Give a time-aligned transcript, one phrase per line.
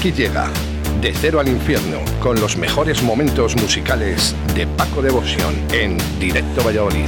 [0.00, 0.48] Aquí llega
[1.02, 7.04] De Cero al Infierno con los mejores momentos musicales de Paco Devoción en Directo Valladolid.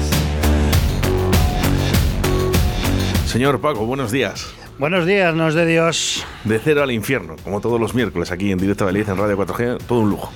[3.25, 4.53] Señor Paco, buenos días.
[4.79, 6.27] Buenos días, nos de Dios.
[6.45, 9.79] De cero al infierno, como todos los miércoles aquí en Directo Valladolid en Radio 4G,
[9.87, 10.31] todo un lujo.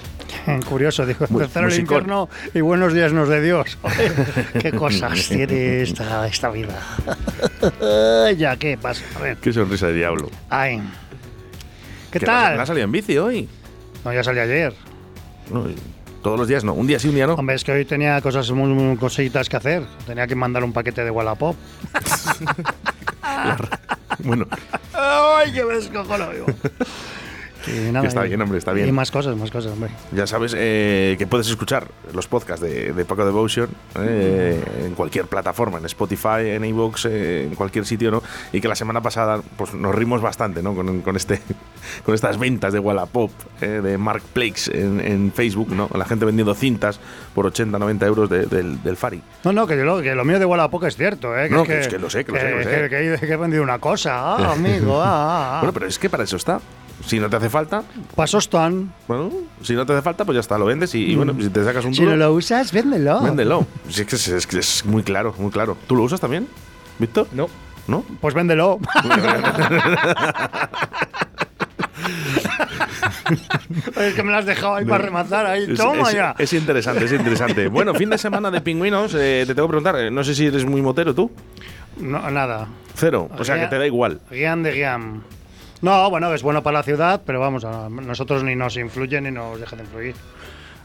[0.66, 1.98] Curioso, dijo, tercero el musicón.
[1.98, 3.76] infierno y buenos días nos de Dios.
[4.58, 6.80] qué cosas tiene esta, esta vida.
[8.38, 9.04] ya, ¿qué pasa?
[9.14, 9.36] A ver.
[9.36, 10.30] Qué sonrisa de diablo.
[10.48, 10.80] Ay.
[12.10, 12.56] ¿Qué Que tal?
[12.56, 13.48] ¿No ha salido en bici hoy?
[14.04, 14.74] No, ya salí ayer.
[15.50, 15.64] No,
[16.22, 16.74] todos los días no.
[16.74, 17.34] Un día sí, un día no.
[17.34, 19.82] Hombre, es que hoy tenía cosas muy, muy cositas que hacer.
[20.06, 21.56] Tenía que mandar un paquete de Wallapop.
[24.20, 24.46] Bueno,
[24.94, 26.28] ¡Ay, qué me descojono,
[27.92, 28.88] nada, Que está y- bien, hombre, está bien.
[28.88, 29.90] Y más cosas, más cosas, hombre.
[30.12, 33.68] ya sabes eh, que puedes escuchar los podcasts de, de Paco Devotion
[34.00, 38.22] eh, en cualquier plataforma, en Spotify, en iVoox, eh, en cualquier sitio, ¿no?
[38.52, 40.74] Y que la semana pasada pues, nos rimos bastante, ¿no?
[40.74, 41.40] Con, con este,
[42.04, 45.88] con estas ventas de Wallapop, eh, de Marketplace en, en Facebook, ¿no?
[45.94, 47.00] La gente vendiendo cintas
[47.34, 49.22] por 80, 90 euros de- del, del Fari.
[49.44, 51.48] No, no, que lo, que lo mío de Wallapop es cierto, ¿eh?
[51.50, 52.88] No, que es que lo sé, que lo sé, que lo sé.
[53.20, 55.60] Que, he vendido una cosa, ah, amigo, ah, ah, ah.
[55.60, 56.60] Bueno, pero es que para eso está.
[57.04, 57.82] Si no te hace falta,
[58.14, 58.92] Pasos están.
[59.06, 59.30] bueno,
[59.62, 61.62] si no te hace falta, pues ya está, lo vendes y, y bueno, si te
[61.64, 61.94] sacas un Mm.
[61.94, 63.20] Si duro, no lo usas, véndelo.
[63.22, 63.66] véndelo.
[63.88, 65.76] Si es, que es, es que es muy claro, muy claro.
[65.86, 66.48] ¿Tú lo usas también,
[66.98, 67.28] Víctor?
[67.32, 67.48] No.
[67.86, 68.04] ¿No?
[68.20, 68.80] Pues véndelo.
[74.00, 75.46] es que me lo has dejado ahí para rematar.
[75.46, 76.34] Ahí, Es, toma es- ya.
[76.38, 77.68] es interesante, es interesante.
[77.68, 80.46] bueno, fin de semana de pingüinos, eh, te tengo que preguntar, eh, no sé si
[80.46, 81.30] eres muy motero tú.
[81.98, 82.68] No, nada.
[82.94, 84.20] Cero, o sea que te da igual.
[84.30, 85.22] Guián de guián.
[85.82, 89.30] No, bueno, es bueno para la ciudad, pero vamos, a nosotros ni nos influye ni
[89.30, 90.14] nos deja de influir.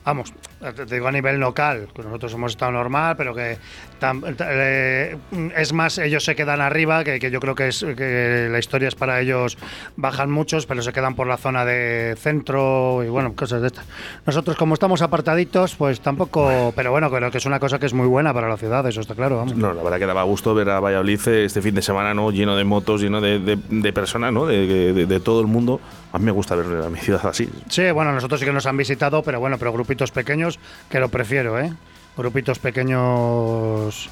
[0.04, 0.34] Vamos,
[0.76, 3.58] te digo a nivel local, que nosotros hemos estado normal, pero que
[4.00, 5.16] tam- eh,
[5.56, 8.88] es más, ellos se quedan arriba, que, que yo creo que, es, que la historia
[8.88, 9.60] es para ellos,
[9.98, 13.86] bajan muchos, pero se quedan por la zona de centro y bueno, cosas de estas.
[14.26, 17.94] Nosotros como estamos apartaditos, pues tampoco, pero bueno, creo que es una cosa que es
[17.94, 19.56] muy buena para la ciudad, eso está claro, vamos.
[19.56, 22.32] No, la verdad que daba gusto ver a Valladolid este fin de semana, ¿no?
[22.32, 24.48] Lleno de motos, lleno de, de- de personas, ¿no?
[24.48, 25.80] De, de- todo el mundo.
[26.14, 27.48] A mí me gusta ver a mi ciudad así.
[27.70, 30.58] Sí, bueno, nosotros sí que nos han visitado, pero bueno, pero grupitos pequeños
[30.90, 31.74] que lo prefiero, ¿eh?
[32.16, 34.10] Grupitos pequeños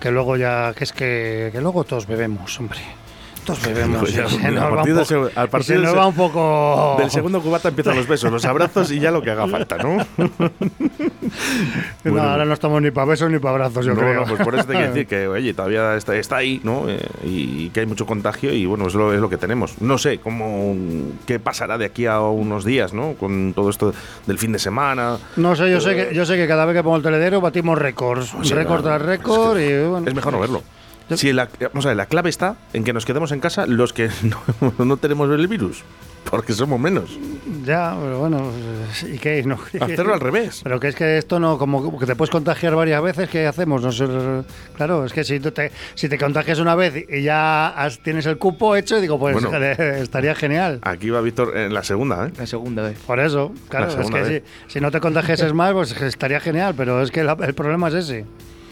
[0.00, 2.80] que luego ya, que es que, que luego todos bebemos, hombre.
[3.64, 4.00] Bebemos.
[4.00, 6.14] Pues ya, se nos va un poco- al y partir se del nos va un
[6.14, 6.96] poco...
[6.98, 9.98] Del segundo cubata empiezan los besos, los abrazos y ya lo que haga falta, ¿no?
[12.04, 14.14] No, ahora no estamos ni para besos ni para abrazos, yo no, creo.
[14.14, 16.88] no, pues por eso te quiero decir que, oye, todavía está, está ahí, ¿no?
[16.88, 19.80] Eh, y que hay mucho contagio y bueno, es lo, es lo que tenemos.
[19.82, 20.74] No sé cómo,
[21.26, 23.12] qué pasará de aquí a unos días, ¿no?
[23.14, 23.92] Con todo esto
[24.26, 25.18] del fin de semana.
[25.36, 27.78] No sé, yo sé que yo sé que cada vez que pongo el teledero batimos
[27.78, 30.08] récords, Sí, récord tras récord y bueno.
[30.08, 30.62] Es mejor no verlo.
[31.16, 33.92] Si la, vamos a ver, la clave está en que nos quedemos en casa los
[33.92, 35.82] que no, no tenemos el virus,
[36.30, 37.18] porque somos menos.
[37.64, 38.50] Ya, pero bueno,
[39.10, 39.42] ¿y qué?
[39.44, 40.60] No, Hacerlo al revés.
[40.62, 43.82] Pero que es que esto no, como que te puedes contagiar varias veces, ¿qué hacemos?
[43.82, 44.06] No sé,
[44.76, 48.36] claro, es que si, te, si te contagias una vez y ya has- tienes el
[48.36, 49.50] cupo hecho, digo, pues Bueno.
[49.66, 50.80] estaría genial.
[50.82, 52.32] Aquí va Víctor en la segunda, ¿eh?
[52.36, 52.98] La segunda vez.
[53.06, 56.74] Por eso, claro, La es que si, si no te contagiases más, pues estaría genial,
[56.76, 58.26] pero es que la- el problema es ese.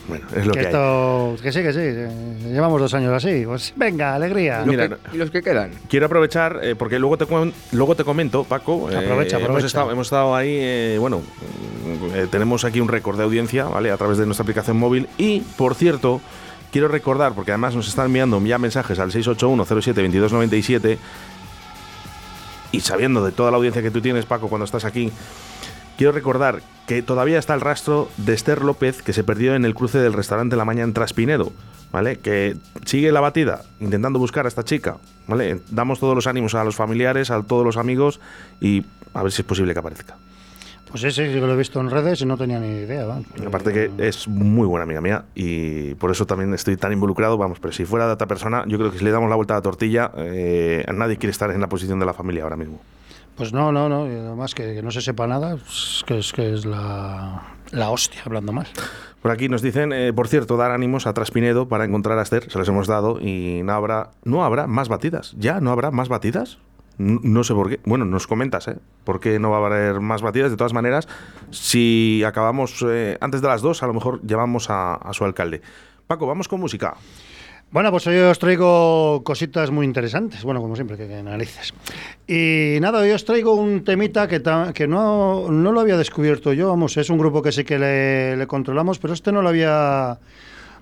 [0.09, 0.73] Bueno, es lo que, que hay.
[0.73, 4.59] esto, que sí, que sí, llevamos dos años así, pues venga, alegría.
[4.63, 5.71] ¿Y los, Mira, que, y los que quedan?
[5.89, 7.27] Quiero aprovechar, eh, porque luego te,
[7.73, 8.91] luego te comento, Paco.
[8.91, 9.67] eh, Aprovecha, Hemos aprovecha.
[9.67, 13.91] estado, hemos estado ahí, eh, bueno, mm, eh, tenemos aquí un récord de audiencia, ¿vale?
[13.91, 15.09] A través de nuestra aplicación móvil.
[15.19, 16.21] Y, por cierto,
[16.71, 20.99] quiero recordar, porque además nos están enviando ya mensajes al 681-07-2297.
[22.73, 25.11] Y sabiendo de toda la audiencia que tú tienes, Paco, cuando estás aquí,
[25.97, 29.75] quiero recordar que todavía está el rastro de Esther López que se perdió en el
[29.75, 31.53] cruce del restaurante La Mañana en Traspinedo,
[31.93, 32.19] ¿vale?
[32.19, 35.61] Que sigue la batida intentando buscar a esta chica, ¿vale?
[35.71, 38.21] Damos todos los ánimos a los familiares, a todos los amigos
[38.61, 38.85] y
[39.15, 40.17] a ver si es posible que aparezca.
[40.89, 43.05] Pues sí, sí, que lo he visto en redes y no tenía ni idea.
[43.05, 43.27] vamos.
[43.45, 47.59] Aparte que es muy buena amiga mía y por eso también estoy tan involucrado, vamos,
[47.59, 49.57] pero si fuera de otra persona, yo creo que si le damos la vuelta a
[49.59, 52.81] la tortilla, eh, nadie quiere estar en la posición de la familia ahora mismo.
[53.37, 55.59] Pues no, no, no, además que, que no se sepa nada,
[56.07, 58.67] que es que es la la hostia, hablando mal.
[59.23, 62.51] Por aquí nos dicen, eh, por cierto, dar ánimos a Traspinedo para encontrar a Esther,
[62.51, 65.35] se les hemos dado y no habrá, no habrá más batidas.
[65.39, 66.59] ¿Ya no habrá más batidas?
[66.99, 67.81] No sé por qué.
[67.85, 68.79] Bueno, nos comentas, ¿eh?
[69.05, 70.51] ¿Por qué no va a haber más batidas?
[70.51, 71.09] De todas maneras,
[71.51, 75.61] si acabamos eh, antes de las dos, a lo mejor llamamos a su alcalde.
[76.07, 76.97] Paco, vamos con música.
[77.73, 80.43] Bueno, pues hoy os traigo cositas muy interesantes.
[80.45, 81.75] Bueno, como siempre, que, que narices.
[82.27, 86.53] Y nada, hoy os traigo un temita que, ta- que no, no lo había descubierto
[86.53, 86.69] yo.
[86.69, 90.19] Vamos, es un grupo que sí que le, le controlamos, pero este no lo había.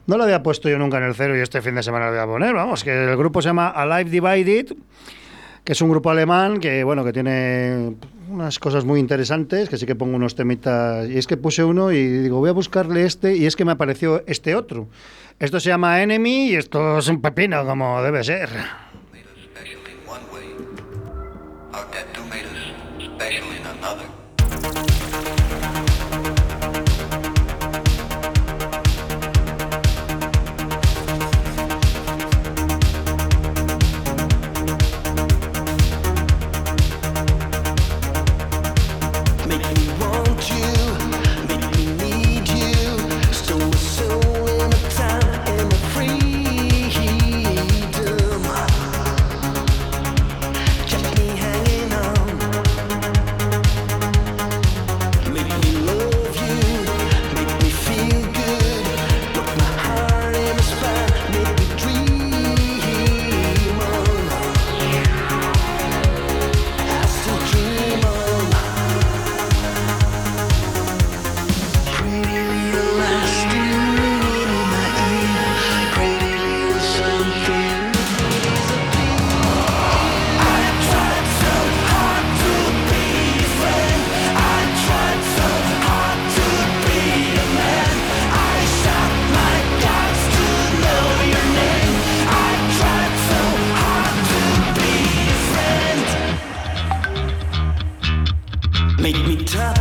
[0.07, 2.13] No lo había puesto yo nunca en el cero y este fin de semana lo
[2.13, 2.55] voy a poner.
[2.55, 4.77] Vamos, que el grupo se llama Alive Divided,
[5.65, 7.97] que es un grupo alemán que, bueno, que tiene
[8.29, 11.09] unas cosas muy interesantes, que sí que pongo unos temitas.
[11.09, 13.73] Y es que puse uno y digo, voy a buscarle este, y es que me
[13.73, 14.89] apareció este otro.
[15.39, 18.51] Esto se llama Enemy y esto es un pepino, como debe ser.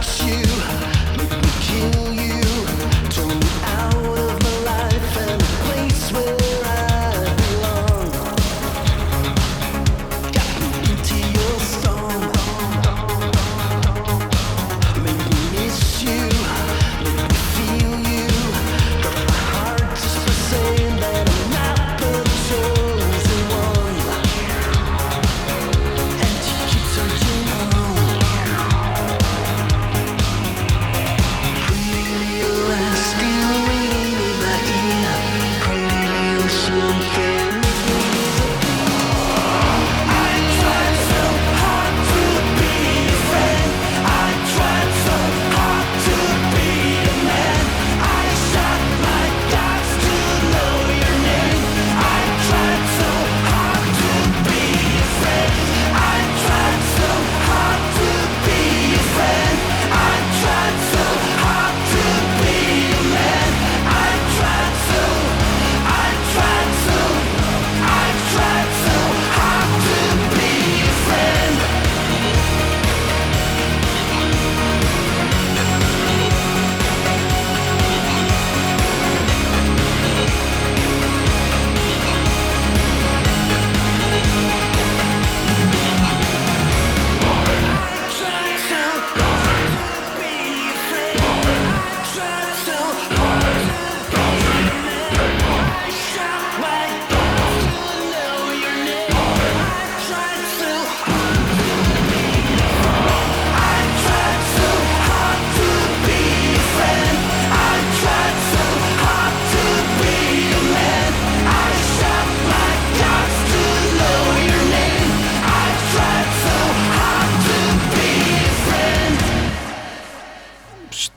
[0.04, 0.53] Me touch you,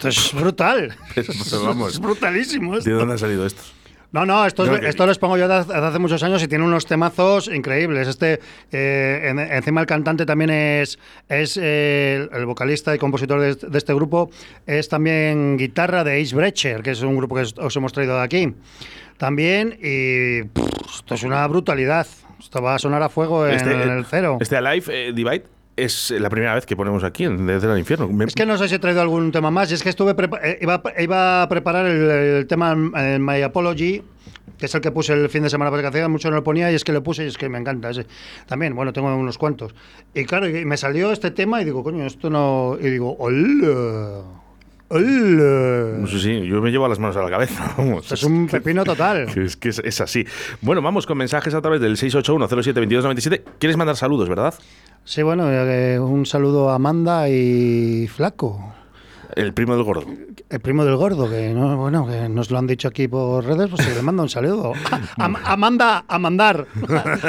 [0.07, 0.95] Esto es brutal.
[1.15, 1.33] Pero
[1.65, 1.93] vamos.
[1.95, 2.77] es brutalísimo.
[2.77, 2.89] esto.
[2.91, 3.63] ¿De dónde ha salido esto?
[4.13, 6.65] No, no, esto, es- que- esto les pongo yo desde hace muchos años y tiene
[6.65, 8.09] unos temazos increíbles.
[8.09, 8.41] Este,
[8.73, 10.99] eh, en- encima el cantante también es,
[11.29, 14.31] es eh, el vocalista y compositor de, este- de este grupo,
[14.67, 18.17] es también guitarra de Ace Brecher, que es un grupo que os- os hemos traído
[18.17, 18.55] de aquí.
[19.19, 22.07] También, y pff, esto es una brutalidad.
[22.39, 24.39] Esto va a sonar a fuego en, en el cero.
[24.41, 25.45] Este Alive eh, Divide
[25.77, 28.09] es la primera vez que ponemos aquí en Desde el Infierno.
[28.25, 29.71] Es que no sé si he traído algún tema más.
[29.71, 34.03] Es que estuve eh, iba, iba a preparar el, el tema eh, My Apology,
[34.59, 36.73] que es el que puse el fin de semana porque hacía mucho no lo ponía
[36.73, 38.07] y es que le puse y es que me encanta ese.
[38.47, 39.75] También, bueno, tengo unos cuantos.
[40.15, 42.79] Y claro, me salió este tema y digo, coño, esto no.
[42.81, 44.46] Y digo, hola.
[44.89, 46.07] ¡Hola!
[46.07, 47.75] Sí, sí, yo me llevo las manos a la cabeza.
[47.79, 48.11] vamos.
[48.13, 49.27] Es un pepino total.
[49.37, 50.25] Es que es, es así.
[50.63, 53.43] Bueno, vamos con mensajes a través del 681-07-2297.
[53.59, 54.55] ¿Quieres mandar saludos, verdad?
[55.05, 58.75] Sí, bueno, eh, un saludo a Amanda y Flaco.
[59.35, 60.05] El primo del gordo.
[60.49, 63.69] El primo del gordo, que no, bueno, que nos lo han dicho aquí por redes,
[63.69, 64.73] pues se le manda un saludo.
[65.19, 66.67] Am- Amanda, a mandar.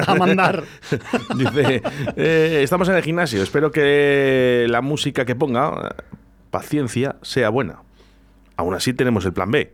[0.06, 0.64] A mandar.
[1.36, 1.82] Dice,
[2.16, 5.96] eh, estamos en el gimnasio, espero que la música que ponga,
[6.50, 7.82] paciencia, sea buena.
[8.56, 9.74] Aún así tenemos el plan B.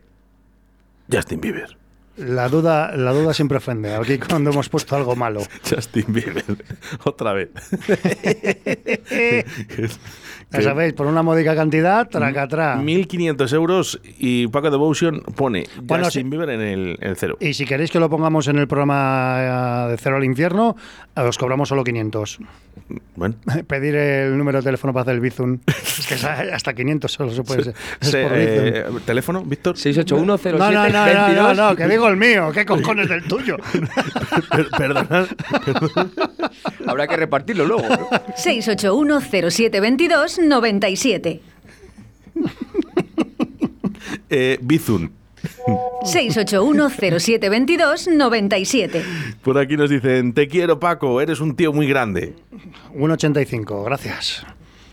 [1.10, 1.76] Justin Bieber.
[2.16, 3.94] La duda, la duda siempre ofende.
[3.94, 5.40] Aquí cuando hemos puesto algo malo.
[5.68, 6.44] Justin Bieber.
[7.04, 7.48] Otra vez.
[10.52, 12.76] Ya sabéis, por una módica cantidad, tracatrá.
[12.76, 16.30] 1.500 euros y Paco Devotion pone Bueno, Justin.
[16.30, 17.36] Bieber en el, el cero.
[17.40, 20.76] Y si queréis que lo pongamos en el programa eh, de Cero al Infierno,
[21.16, 22.38] os cobramos solo 500.
[23.16, 23.34] Bueno.
[23.66, 25.58] Pedir el número de teléfono para hacer el Bizum.
[25.94, 28.84] Es que hasta 500 solo se puede Se- por eh.
[29.06, 29.76] ¿Teléfono, Víctor?
[29.78, 31.56] 681 07 No, no, no, no, no, 22.
[31.56, 32.50] no, que digo el mío.
[32.52, 33.56] ¿Qué cojones del tuyo?
[34.50, 35.26] Per- Perdonad.
[36.86, 37.88] Habrá que repartirlo luego.
[37.88, 38.08] ¿no?
[38.36, 41.40] 681 0722 97.
[44.30, 45.12] Eh, Bizun.
[46.04, 49.04] 681 0722 97.
[49.42, 52.34] Por aquí nos dicen, te quiero Paco, eres un tío muy grande.
[52.94, 54.44] 1,85, gracias.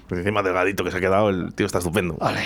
[0.08, 2.16] Pues encima delgadito que se ha quedado, el tío está estupendo.
[2.16, 2.42] Vale.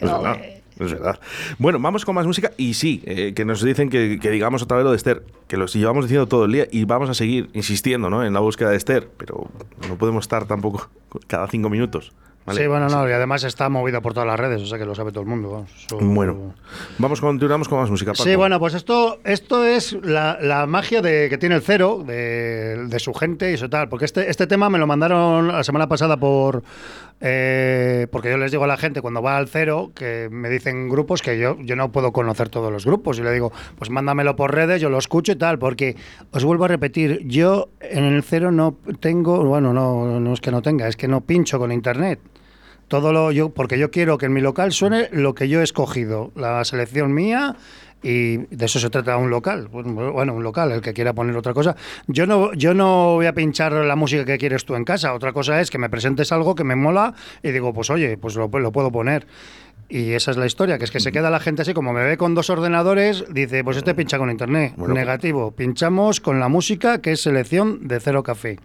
[0.00, 0.38] Verdad,
[0.78, 1.20] es verdad.
[1.58, 4.76] Bueno, vamos con más música y sí, eh, que nos dicen que, que digamos otra
[4.76, 7.50] vez lo de Esther, que los llevamos diciendo todo el día y vamos a seguir
[7.52, 8.24] insistiendo ¿no?
[8.24, 9.50] en la búsqueda de Esther, pero
[9.88, 10.90] no podemos estar tampoco
[11.26, 12.12] cada cinco minutos.
[12.46, 12.60] ¿Vale?
[12.60, 14.94] Sí, bueno, no, y además está movido por todas las redes, o sea que lo
[14.94, 15.50] sabe todo el mundo.
[15.50, 16.14] vamos.
[16.14, 16.54] Bueno,
[16.98, 18.12] vamos continuamos con más música.
[18.12, 18.24] Paco.
[18.24, 22.86] Sí, bueno, pues esto, esto es la, la magia de, que tiene el cero, de,
[22.86, 23.88] de su gente y eso tal.
[23.88, 26.62] Porque este, este tema me lo mandaron la semana pasada por.
[27.20, 30.88] eh, porque yo les digo a la gente cuando va al cero que me dicen
[30.88, 33.18] grupos que yo, yo no puedo conocer todos los grupos.
[33.18, 35.58] Y le digo, pues mándamelo por redes, yo lo escucho y tal.
[35.58, 35.96] Porque
[36.32, 39.44] os vuelvo a repetir, yo en el cero no tengo.
[39.44, 42.18] Bueno, no, no es que no tenga, es que no pincho con internet.
[42.92, 45.64] Todo lo yo, porque yo quiero que en mi local suene lo que yo he
[45.64, 47.56] escogido, la selección mía
[48.02, 49.68] y de eso se trata un local.
[49.72, 51.74] Bueno, bueno, un local, el que quiera poner otra cosa.
[52.06, 55.14] Yo no, yo no voy a pinchar la música que quieres tú en casa.
[55.14, 58.34] Otra cosa es que me presentes algo que me mola y digo, pues oye, pues
[58.36, 59.26] lo, lo puedo poner.
[59.88, 62.04] Y esa es la historia, que es que se queda la gente así, como me
[62.04, 64.74] ve con dos ordenadores, dice, pues este pincha con internet.
[64.76, 68.58] Bueno, Negativo, pinchamos con la música que es selección de cero café.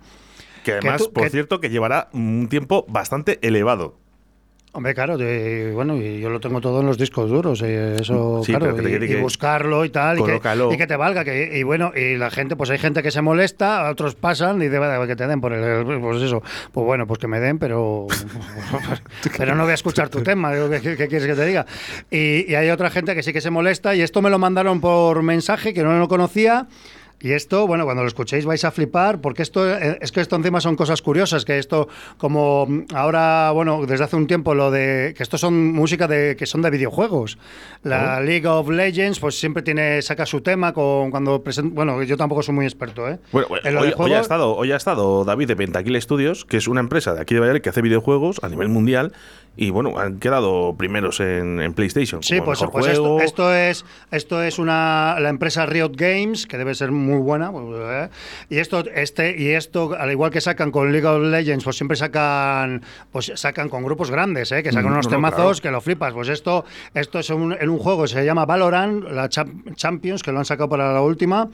[0.65, 3.95] que además, tú- por que- cierto, que llevará un tiempo bastante elevado.
[4.77, 8.43] Hombre, claro, de- bueno, y yo lo tengo todo en los discos duros, eh, eso,
[8.45, 10.71] Sí, claro, que y, quiere y que- buscarlo y tal, y que, Colócalo.
[10.71, 13.23] y que te valga, que, y bueno, y la gente, pues hay gente que se
[13.23, 17.17] molesta, otros pasan y "Vale, que te den por el, pues eso, pues bueno, pues
[17.17, 18.05] que me den, pero,
[19.35, 21.65] pero no voy a escuchar tu tema, digo, ¿qué, qué- qué quieres que te diga?
[22.11, 24.79] Y, y hay otra gente que sí que se molesta, y esto me lo mandaron
[24.79, 26.67] por mensaje, que no lo conocía,
[27.19, 30.35] y esto, bueno, cuando lo escuchéis vais a flipar, porque esto eh, es que esto
[30.35, 35.13] encima son cosas curiosas, que esto, como ahora, bueno, desde hace un tiempo lo de
[35.17, 37.37] que esto son música de que son de videojuegos.
[37.83, 42.17] La League of Legends, pues siempre tiene saca su tema con cuando presenta, bueno, yo
[42.17, 43.17] tampoco soy muy experto, ¿eh?
[43.31, 46.81] Bueno, hoy, hoy ha estado, hoy ha estado David de Pentakill Studios, que es una
[46.81, 49.13] empresa de aquí de Valladolid que hace videojuegos a nivel mundial
[49.57, 52.21] y bueno, han quedado primeros en, en PlayStation.
[52.23, 56.75] Sí, pues, pues esto, esto es esto es una la empresa Riot Games que debe
[56.75, 58.09] ser muy buena pues, ¿eh?
[58.49, 61.97] y esto este y esto al igual que sacan con League of Legends pues siempre
[61.97, 64.61] sacan pues sacan con grupos grandes ¿eh?
[64.63, 65.61] que sacan Mm, unos no, no, temazos claro.
[65.61, 69.03] que lo flipas pues esto esto es un- en un juego que se llama Valorant
[69.09, 71.49] la Cham- Champions que lo han sacado para la última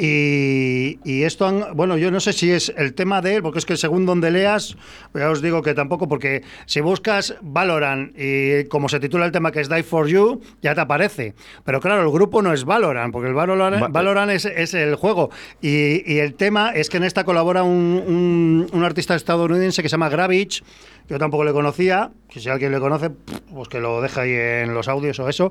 [0.00, 3.58] y, y esto, han- bueno, yo no sé si es el tema de él, porque
[3.58, 4.76] es que según donde leas,
[5.14, 9.50] ya os digo que tampoco, porque si buscas Valorant y como se titula el tema
[9.52, 11.34] que es Die for You, ya te aparece.
[11.64, 14.94] Pero claro, el grupo no es Valorant, porque el Valorant, Va- Valorant es, es el
[14.94, 15.30] juego.
[15.60, 19.88] Y, y el tema es que en esta colabora un, un- un artista estadounidense que
[19.88, 20.62] se llama Gravich.
[21.08, 24.88] Yo tampoco le conocía, si alguien le conoce, pues que lo deja ahí en los
[24.88, 25.50] audios o eso.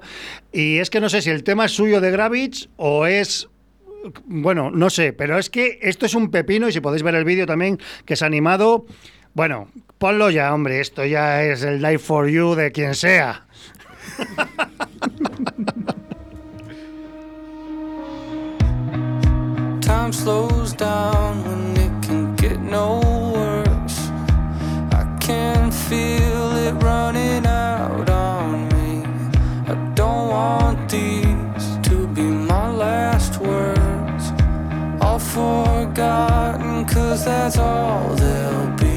[0.54, 3.50] Y es que no sé si el tema es suyo de Gravich o es
[4.26, 7.26] bueno, no sé, pero es que esto es un pepino y si podéis ver el
[7.26, 8.86] vídeo también, que es animado,
[9.34, 13.46] bueno, ponlo ya, hombre, esto ya es el Die for You de quien sea.
[19.82, 23.00] Time slows down when it can get no
[23.34, 24.10] worse.
[24.92, 29.04] I can feel it running out on me.
[29.68, 31.17] I don't want these
[35.38, 38.97] forgotten, cause that's all they'll be.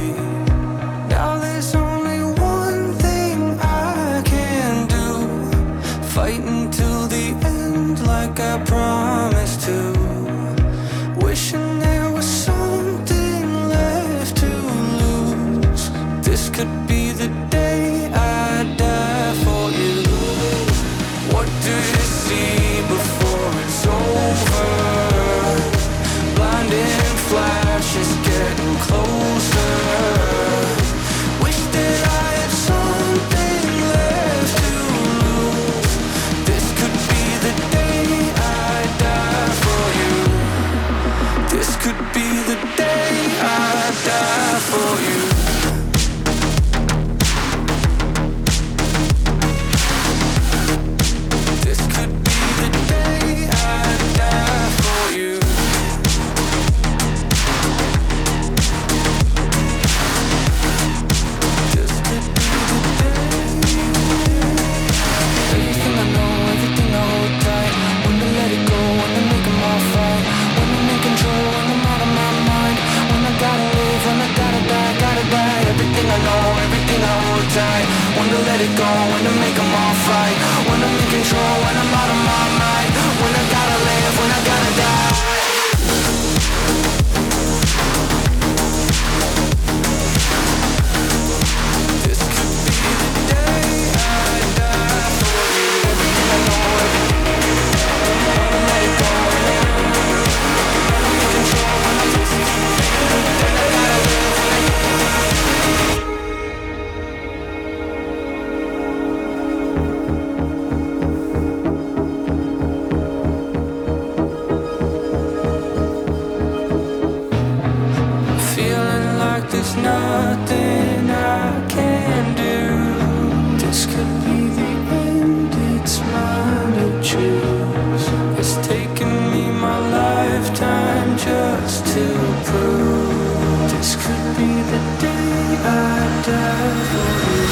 [135.00, 137.46] Day I die for you.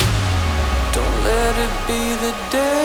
[0.97, 2.78] Don't let it be the day.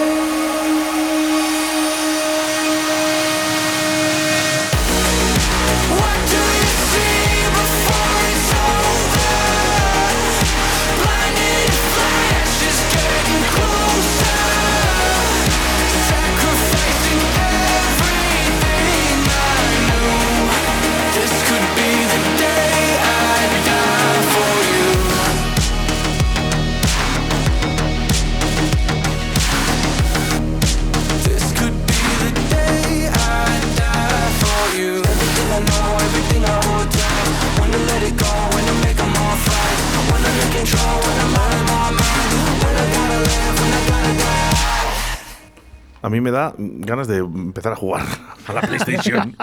[46.04, 48.04] A mí me da ganas de empezar a jugar
[48.46, 49.38] a la PlayStation.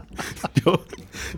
[0.64, 0.84] yo,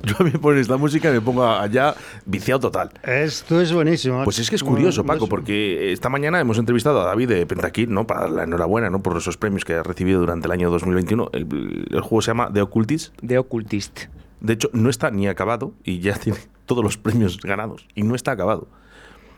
[0.02, 1.94] yo a mí me pones esta música y me pongo allá
[2.26, 2.90] viciado total.
[3.04, 4.24] Esto es buenísimo.
[4.24, 7.46] Pues es que es curioso, Bueno, Paco, porque esta mañana hemos entrevistado a David de
[7.46, 8.04] Pentakit, ¿no?
[8.04, 9.00] Para la enhorabuena, ¿no?
[9.00, 11.30] Por esos premios que ha recibido durante el año 2021.
[11.32, 13.14] El, el juego se llama The Occultist.
[13.22, 14.06] De Occultist.
[14.40, 17.86] De hecho, no está ni acabado y ya tiene todos los premios ganados.
[17.94, 18.66] Y no está acabado.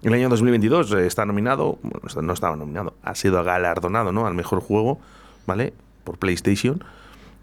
[0.03, 4.27] El año 2022 eh, está nominado, bueno, no estaba nominado, ha sido galardonado, ¿no?
[4.27, 5.01] Al mejor juego,
[5.47, 5.73] ¿vale?
[6.05, 6.83] Por PlayStation.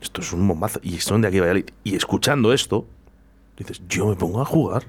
[0.01, 0.79] Esto es un bombazo.
[0.83, 1.65] Y son de aquí Valladolid.
[1.83, 2.85] Y escuchando esto,
[3.57, 4.83] dices, yo me pongo a jugar.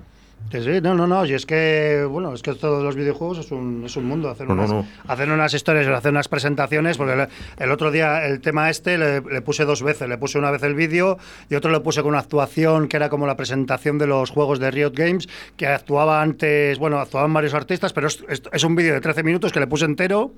[0.50, 1.24] Que sí, no, no, no.
[1.24, 4.28] Y es que, bueno, es que todos los videojuegos es un, es un mundo.
[4.28, 4.86] Hacer, No, no, unas, no.
[5.10, 6.98] hacer unas historias, hacer unas presentaciones.
[6.98, 10.06] Porque el, el otro día, el tema este, le, le puse dos veces.
[10.06, 11.16] Le puse una vez el vídeo
[11.48, 14.58] y otro le puse con una actuación que era como la presentación de los juegos
[14.58, 18.74] de Riot Games, que actuaba antes, bueno, actuaban varios artistas, pero es, es- es un
[18.76, 20.32] vídeo de 13 minutos que le puse entero.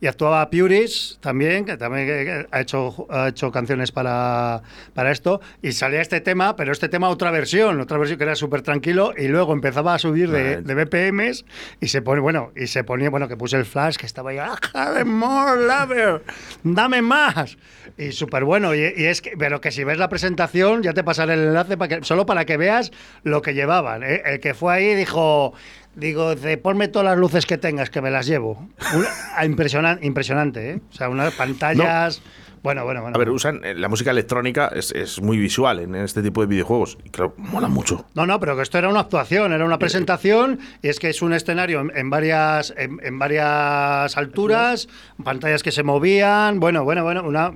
[0.00, 4.62] Y actuaba Puris también, que también ha hecho, ha hecho canciones para,
[4.94, 5.40] para esto.
[5.60, 9.12] Y salía este tema, pero este tema otra versión, otra versión que era súper tranquilo.
[9.16, 11.44] Y luego empezaba a subir de, de BPMs
[11.80, 14.38] y se pone, bueno, y se ponía, bueno, que puse el flash, que estaba ahí,
[14.38, 16.22] ¡Ah, more lover!
[16.62, 17.56] ¡Dame más!
[17.96, 18.76] Y súper bueno.
[18.76, 21.76] Y, y es que, pero que si ves la presentación, ya te pasaré el enlace
[21.76, 22.92] para que, solo para que veas
[23.24, 24.04] lo que llevaban.
[24.04, 24.22] ¿eh?
[24.24, 25.54] El que fue ahí dijo.
[25.94, 28.68] Digo, de ponme todas las luces que tengas, que me las llevo.
[28.94, 30.80] Una- ah, impresionan- impresionante, ¿eh?
[30.90, 32.20] O sea, unas pantallas.
[32.62, 33.14] Bueno, bueno, bueno.
[33.14, 36.46] A ver, usan eh, la música electrónica, es, es muy visual en este tipo de
[36.46, 36.98] videojuegos.
[37.04, 38.04] Y claro, mola mucho.
[38.14, 41.22] No, no, pero que esto era una actuación, era una presentación y es que es
[41.22, 44.88] un escenario en, en varias en, en varias alturas,
[45.22, 47.52] pantallas que se movían, bueno, bueno, bueno, una,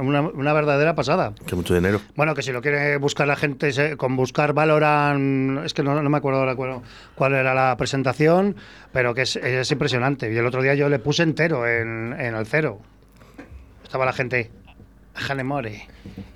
[0.00, 1.32] una, verdadera pasada.
[1.46, 2.00] Que mucho dinero.
[2.16, 6.00] Bueno, que si lo quiere buscar la gente se- con buscar Valorant, es que no,
[6.02, 6.80] no me acuerdo ahora cuál,
[7.14, 8.56] cuál era la presentación,
[8.92, 10.32] pero que es, es impresionante.
[10.32, 12.80] Y el otro día yo le puse entero en, en el cero.
[13.92, 14.50] Estaba la gente.
[15.14, 15.86] Janemore.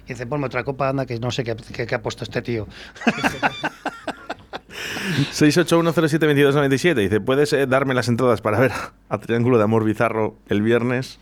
[0.05, 2.69] Y dice, ponme otra copa, anda, que no sé qué, qué- ha puesto este tío.
[5.33, 8.73] 681072297 dice, ¿puedes eh, darme las entradas para ver
[9.09, 11.19] a Triángulo de Amor Bizarro el viernes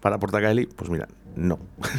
[0.00, 0.64] para Portacaeli?
[0.64, 1.58] Pues mira, no.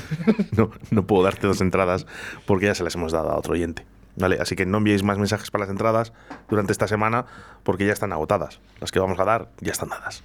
[0.58, 0.72] no.
[0.90, 2.08] No puedo darte dos entradas
[2.48, 3.86] porque ya se las hemos dado a otro oyente.
[4.16, 4.40] ¿Vale?
[4.42, 6.14] Así que no enviéis más mensajes para las entradas
[6.50, 7.28] durante esta semana
[7.62, 8.60] porque ya están agotadas.
[8.80, 10.24] Las que vamos a dar ya están dadas.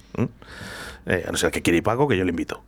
[1.05, 2.63] Eh, a no ser que quiere ir Paco, que yo le invito.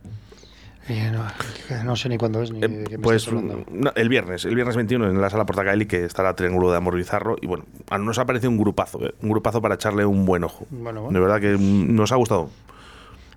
[1.84, 4.54] No, sé ni cuándo es ni Eh, de qué me pues no, el viernes, el
[4.54, 7.64] viernes 21 en la sala Portacaeli que estará Triángulo de Amor Bizarro y bueno,
[7.98, 10.66] nos ha parecido un grupazo, eh, un grupazo para echarle un buen ojo.
[10.70, 11.18] Bueno, bueno.
[11.18, 12.50] De verdad que mm, nos ha gustado.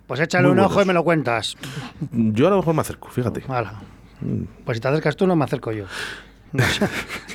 [0.05, 1.55] Pues échale muy un ojo y me lo cuentas.
[2.11, 3.43] Yo a lo mejor me acerco, fíjate.
[3.47, 3.73] Hala.
[4.65, 5.85] Pues si te acercas tú, no me acerco yo.
[6.51, 6.87] No sé,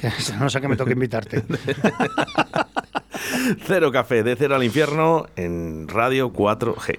[0.39, 1.45] no sé que me toque invitarte.
[3.67, 6.99] Cero Café, de cero al infierno en Radio 4G.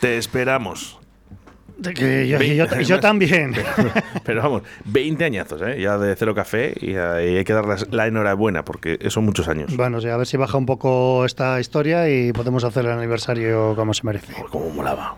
[0.00, 0.98] Te esperamos.
[1.94, 2.26] Que
[2.84, 3.54] yo, también.
[4.24, 5.80] Pero vamos, 20 añazos, ¿eh?
[5.80, 9.76] Ya de Cero Café y, hay que darles la enhorabuena porque son muchos años.
[9.76, 13.74] Bueno, sí, a ver si baja un poco esta historia y podemos hacer el aniversario
[13.76, 14.34] como se merece.
[14.50, 15.16] Cómo molaba.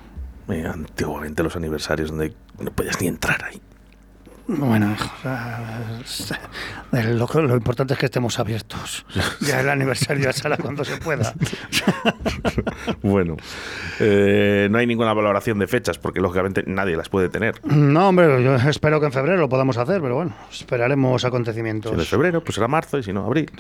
[0.48, 3.60] Eh, Antiguamente los aniversarios donde no podías ni entrar ahí.
[4.46, 4.96] Bueno,
[6.92, 9.04] lo, lo importante es que estemos abiertos.
[9.46, 11.32] Ya el aniversario ya será cuando se pueda.
[13.02, 13.36] Bueno,
[14.00, 17.54] eh, no hay ninguna valoración de fechas porque lógicamente nadie las puede tener.
[17.64, 21.16] No, hombre, yo espero que en febrero lo podamos hacer, pero bueno, esperaremos Si no
[21.16, 22.08] es acontecimientos.
[22.08, 23.50] febrero, pues será marzo y si no, abril.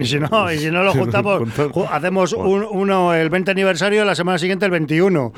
[0.00, 4.04] Y si no, y si no lo juntamos, ju- hacemos un- uno el 20 aniversario,
[4.04, 5.32] la semana siguiente el 21.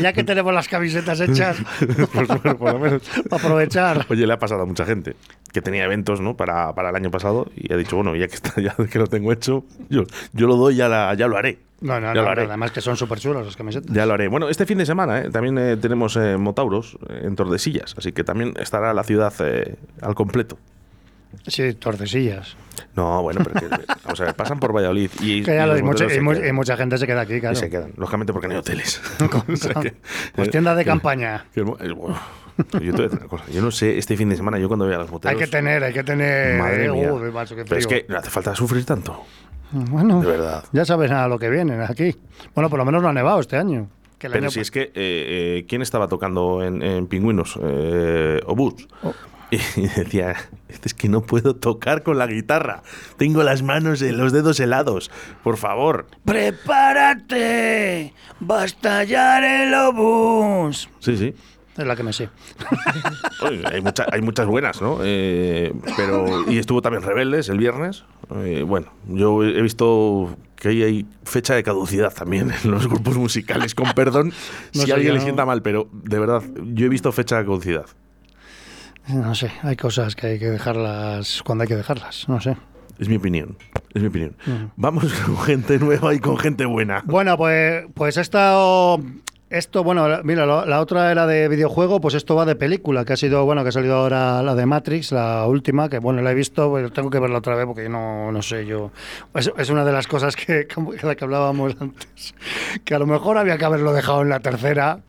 [0.00, 1.56] Ya que tenemos las camisetas hechas,
[2.12, 3.02] Pues bueno, por lo menos.
[3.28, 4.06] para aprovechar.
[4.08, 5.14] Oye, le ha pasado a mucha gente
[5.52, 6.36] que tenía eventos ¿no?
[6.36, 9.06] para, para el año pasado y ha dicho, bueno, ya que está, ya que lo
[9.06, 11.58] tengo hecho, yo, yo lo doy, ya, la- ya lo haré.
[11.80, 13.92] No, no, no, además que son súper chulas las camisetas.
[13.92, 14.28] Ya lo haré.
[14.28, 15.30] Bueno, este fin de semana ¿eh?
[15.30, 19.32] también eh, tenemos eh, Motauros eh, en Tordesillas, así que también estará la ciudad
[20.00, 20.58] al completo.
[21.48, 22.56] Sí, tordesillas.
[22.96, 25.78] No, bueno, pero que, vamos a ver, pasan por Valladolid y, Que ya y lo-
[25.78, 27.56] y, mucha, moteros y mu- y mucha gente se queda aquí, Y claro.
[27.56, 29.00] se quedan, lógicamente porque no hay hoteles.
[29.48, 29.94] O sea que-
[30.34, 31.44] Pues tienda de campaña.
[31.54, 32.18] que- bueno.
[32.74, 33.44] Yo te voy a decir una cosa.
[33.50, 35.32] Yo no sé, este fin de semana, yo cuando voy a los moteros.
[35.34, 36.58] Hay que tener, hay que tener.
[36.60, 37.12] Madre mía.
[37.12, 39.24] uy, macho, Pero es que no hace falta sufrir tanto.
[39.70, 40.62] Bueno, De verdad.
[40.70, 42.14] ya sabes a lo que vienen aquí.
[42.54, 43.88] Bueno, por lo menos no ha nevado este año.
[44.18, 47.58] Que el Pero año si es que, eh, eh, ¿quién estaba tocando en, en Pingüinos?
[47.62, 48.86] Eh, Obús.
[49.02, 49.14] Oh.
[49.76, 50.34] Y decía,
[50.82, 52.82] es que no puedo tocar con la guitarra.
[53.18, 55.10] Tengo las manos, eh, los dedos helados.
[55.44, 56.06] Por favor.
[56.24, 58.14] ¡Prepárate!
[58.50, 60.88] ¡Va a estallar el obús!
[61.00, 61.34] Sí, sí.
[61.76, 62.28] Es la que me sé.
[63.42, 64.98] Oye, hay, mucha- hay muchas buenas, ¿no?
[65.02, 68.04] Eh, pero y estuvo también Rebeldes el viernes.
[68.36, 73.16] Eh, bueno, yo he visto que ahí hay fecha de caducidad también en los grupos
[73.16, 73.74] musicales.
[73.74, 74.32] Con perdón
[74.74, 76.42] No si a alguien yo le no- sienta mal, pero de verdad,
[76.74, 77.86] yo he visto fecha de caducidad.
[79.08, 82.28] No sé, hay cosas que hay que dejarlas cuando hay que dejarlas.
[82.28, 82.56] No sé.
[82.98, 83.56] Es mi opinión.
[83.94, 84.36] Es mi opinión.
[84.76, 87.02] Vamos con gente nueva y con gente buena.
[87.04, 89.00] Bueno, pues, pues esto,
[89.50, 93.14] esto, bueno, mira, la, la otra era de videojuego, pues esto va de película, que
[93.14, 96.30] ha sido, bueno, que ha salido ahora la de Matrix, la última, que bueno, la
[96.30, 98.92] he visto, pues tengo que verla otra vez porque no, no sé, yo,
[99.34, 102.34] es, es una de las cosas que, de la que hablábamos antes,
[102.84, 105.00] que a lo mejor había que haberlo dejado en la tercera.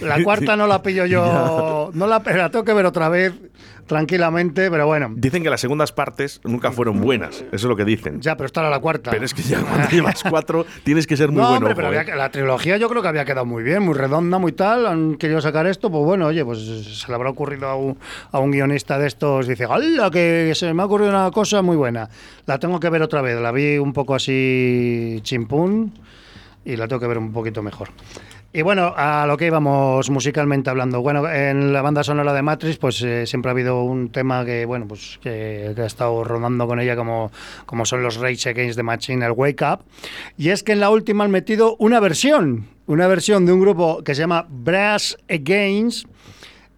[0.00, 3.34] La cuarta no la pillo yo, no la, la tengo que ver otra vez
[3.88, 5.10] tranquilamente, pero bueno.
[5.16, 7.36] Dicen que las segundas partes nunca fueron buenas.
[7.36, 8.20] Eso es lo que dicen.
[8.20, 9.10] Ya, pero esta era la cuarta.
[9.10, 11.56] Pero es que ya cuando llevas cuatro tienes que ser muy no, bueno.
[11.56, 12.16] hombre, pero había ¿eh?
[12.16, 14.86] la trilogía yo creo que había quedado muy bien, muy redonda, muy tal.
[14.86, 17.98] Han querido sacar esto, pues bueno, oye, pues se le habrá ocurrido a un,
[18.30, 19.48] a un guionista de estos.
[19.48, 20.10] Dice, ¡hala!
[20.10, 22.08] Que se me ha ocurrido una cosa muy buena.
[22.46, 23.40] La tengo que ver otra vez.
[23.40, 25.94] La vi un poco así chimpún
[26.64, 27.88] y la tengo que ver un poquito mejor.
[28.50, 31.02] Y bueno, a lo que íbamos musicalmente hablando.
[31.02, 34.64] Bueno, en la banda sonora de Matrix, pues eh, siempre ha habido un tema que,
[34.64, 37.30] bueno, pues que, ha estado rodando con ella, como,
[37.66, 39.80] como son los Rage Against the Machine, el Wake Up.
[40.38, 44.02] Y es que en la última han metido una versión, una versión de un grupo
[44.02, 46.08] que se llama Brass Against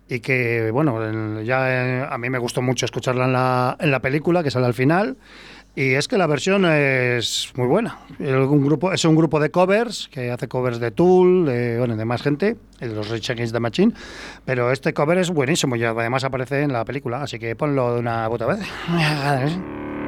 [0.09, 3.93] y que, bueno, en- ya eh, a mí me gustó mucho escucharla en la, en
[3.93, 5.17] la película, que sale al final.
[5.81, 8.01] Y es que la versión es muy buena.
[8.19, 12.05] Un grupo, es un grupo de covers que hace covers de Tool, de, bueno, de
[12.05, 13.95] más gente, de los Rage Against the Machine.
[14.45, 18.01] Pero este cover es buenísimo y además aparece en la película, así que ponlo de
[18.01, 18.61] una puta vez.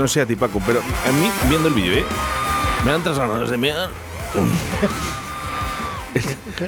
[0.00, 2.04] no sé a ti, Paco, pero a mí, viendo el vídeo, ¿eh?
[2.84, 3.90] Me dan tras ganas de mear.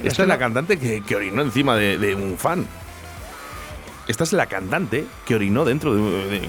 [0.04, 2.66] Esta es la cantante que, que orinó encima de, de un fan.
[4.06, 6.48] Esta es la cantante que orinó dentro de, de-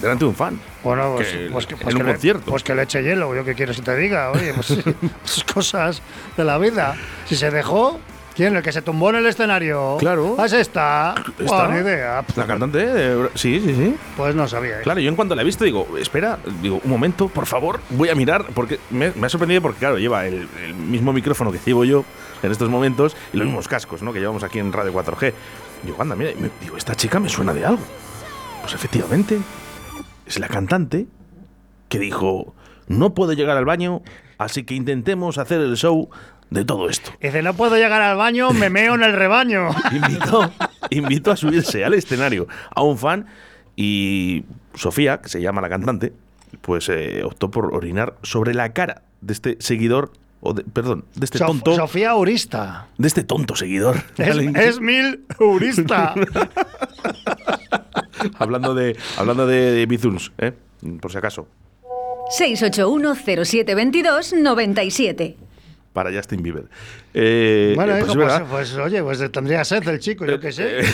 [0.00, 0.60] delante de un fan.
[0.82, 2.50] Bueno, pues, Que- pues que, en pues un que le, concierto.
[2.50, 4.78] pues que le eche hielo, yo que quieres que te diga, oye, pues
[5.54, 6.02] cosas
[6.36, 6.94] de la vida.
[7.26, 7.98] Si se dejó,
[8.34, 8.56] ¿quién?
[8.56, 9.96] El que se tumbó en el escenario.
[9.98, 10.36] Claro.
[10.38, 11.14] Ah, es esta.
[11.38, 11.66] ¿Esta?
[11.66, 12.24] Buena idea.
[12.36, 13.96] La cantante, sí, sí, sí.
[14.16, 14.78] Pues no sabía.
[14.78, 14.82] ¿eh?
[14.82, 18.08] Claro, yo en cuanto la he visto digo, espera, digo, un momento, por favor, voy
[18.08, 21.58] a mirar, porque me, me ha sorprendido porque, claro, lleva el, el mismo micrófono que
[21.64, 22.04] llevo yo
[22.42, 24.12] en estos momentos y los mismos cascos, ¿no?
[24.12, 25.32] Que llevamos aquí en Radio 4G.
[25.84, 27.82] Digo, anda, mira, y me- digo, esta chica me suena de algo.
[28.62, 29.38] Pues efectivamente,
[30.26, 31.06] es la cantante
[31.88, 32.54] que dijo,
[32.88, 34.02] no puedo llegar al baño,
[34.38, 36.08] así que intentemos hacer el show
[36.52, 37.10] de todo esto.
[37.20, 39.68] Dice, no puedo llegar al baño, me meo en el rebaño.
[39.92, 40.52] invitó,
[40.90, 43.26] invitó a subirse al escenario a un fan
[43.76, 46.12] y Sofía, que se llama la cantante,
[46.60, 51.24] pues eh, optó por orinar sobre la cara de este seguidor, o de- perdón, de
[51.24, 52.88] este Sof- tonto, Sofía Urista.
[52.98, 53.96] de este tonto seguidor.
[54.18, 56.14] Es, es mil Urista.
[58.38, 60.52] hablando de hablando de, de Bizuns, ¿eh?
[61.00, 61.46] por si acaso,
[62.38, 65.34] 681-0722-97.
[65.92, 66.64] Para Justin Bieber.
[67.14, 70.40] Eh, bueno, eh, hijo, pues, es pues, pues, oye, pues tendría sed el chico, yo
[70.40, 70.80] qué sé.
[70.80, 70.84] eh,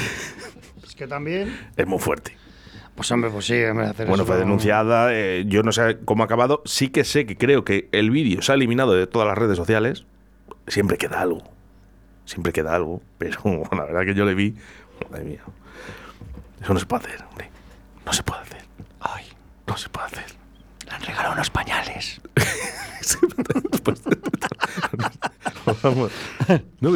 [0.84, 1.56] Es que también.
[1.76, 2.36] es muy fuerte.
[2.94, 5.14] Pues hombre, pues sí, hombre, hacer Bueno, eso fue denunciada.
[5.14, 6.62] eh, yo no sé cómo ha acabado.
[6.64, 9.56] Sí que sé que creo que el vídeo se ha eliminado de todas las redes
[9.56, 10.04] sociales.
[10.66, 11.42] Siempre queda algo.
[12.24, 13.00] Siempre queda algo.
[13.18, 13.40] Pero
[13.72, 14.54] la verdad que yo le vi.
[15.10, 15.40] Madre mía.
[16.60, 17.48] Eso no se puede hacer, hombre.
[18.04, 18.62] No se puede hacer.
[19.00, 19.26] Ay,
[19.68, 20.24] no se puede hacer.
[20.88, 22.20] Le han regalado unos pañales.
[26.80, 26.90] No,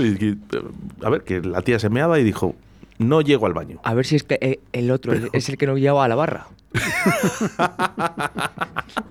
[1.03, 2.55] a ver, que la tía se meaba y dijo:
[2.99, 3.81] No llego al baño.
[3.85, 6.15] A ver si es que eh, el otro es el que no lleva a la
[6.15, 6.47] barra.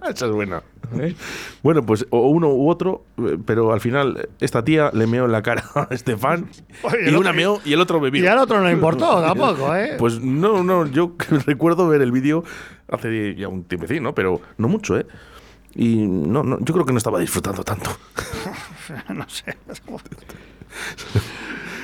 [0.09, 0.61] Esa es buena.
[0.99, 1.15] ¿Eh?
[1.63, 5.31] Bueno, pues o uno u otro, eh, pero al final esta tía le meó en
[5.31, 6.49] la cara a este fan
[6.83, 8.23] Oye, y el una otro- meó y el otro bebió.
[8.23, 9.95] Y al otro no le importó tampoco, ¿eh?
[9.97, 11.15] Pues no, no, yo
[11.45, 12.43] recuerdo ver el vídeo
[12.89, 14.13] hace ya un tiempecín, ¿no?
[14.13, 15.05] Pero no mucho, ¿eh?
[15.75, 17.89] Y no, no, yo creo que no estaba disfrutando tanto.
[19.13, 19.55] no sé.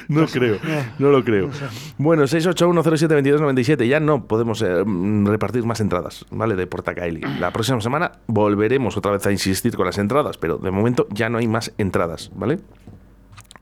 [0.08, 0.58] No creo,
[1.00, 1.50] no lo creo.
[1.98, 4.84] Bueno, 681072297, ya no podemos eh,
[5.26, 6.56] repartir más entradas, ¿vale?
[6.56, 7.22] De Porta Kaeli.
[7.40, 11.30] La próxima semana volveremos otra vez a insistir con las entradas, pero de momento ya
[11.30, 12.60] no hay más entradas, ¿vale?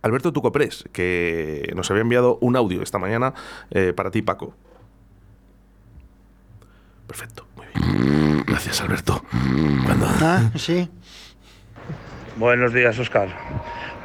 [0.03, 3.34] Alberto Tucopres, que nos había enviado un audio esta mañana
[3.71, 4.53] eh, para ti, Paco.
[7.08, 8.43] Perfecto, muy bien.
[8.47, 9.23] Gracias, Alberto.
[9.86, 10.89] Cuando- Ah, sí.
[12.38, 13.29] Buenos días, Oscar.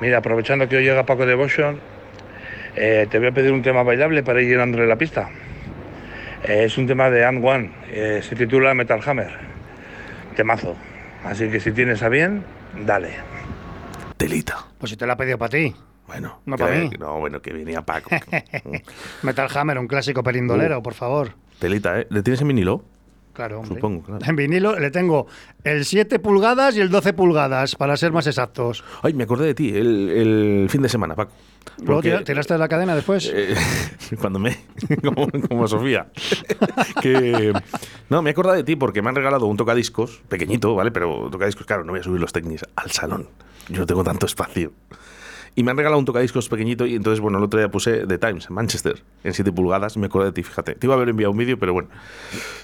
[0.01, 1.81] Mira, aprovechando que hoy llega Paco Devotion,
[2.77, 5.29] eh, te voy a pedir un tema bailable para ir llenándole la pista.
[6.45, 9.31] Eh, es un tema de And One, eh, se titula Metal Hammer.
[10.37, 10.77] Temazo.
[11.25, 12.43] Así que si tienes a bien,
[12.87, 13.11] dale.
[14.17, 14.67] Telita.
[14.79, 15.75] Pues si te la ha pedido para ti.
[16.07, 16.91] Bueno, No para mí.
[16.99, 18.11] No, bueno, que venía Paco.
[19.23, 20.83] Metal Hammer, un clásico perindolero, Uh.
[20.83, 21.33] por favor.
[21.59, 22.07] Telita, ¿eh?
[22.11, 22.83] ¿Le tienes en vinilo?
[23.41, 23.77] Claro, hombre.
[23.77, 24.23] Supongo, claro.
[24.27, 25.27] En vinilo le tengo
[25.65, 28.85] el 7 pulgadas y el 12 pulgadas, para ser más exactos.
[29.01, 31.33] Ay, me acordé de ti el, el fin de semana, Paco.
[31.83, 33.33] Luego tiraste de la cadena después.
[33.35, 33.55] eh,
[34.21, 34.59] cuando me.
[35.03, 36.09] como, como Sofía.
[37.01, 37.55] que.
[38.11, 40.91] No, me he acordado de ti porque me han regalado un tocadiscos, pequeñito, ¿vale?
[40.91, 43.27] Pero tocadiscos, claro, no voy a subir los técnicos al salón.
[43.71, 44.75] Yo no tengo tanto espacio.
[45.55, 48.19] Y me han regalado un tocadiscos pequeñito y entonces, bueno, el otro día puse The
[48.19, 49.97] Times en Manchester, en 7 pulgadas.
[49.97, 50.75] Me acordé de ti, fíjate.
[50.77, 51.89] Te iba a haber enviado un vídeo, pero bueno,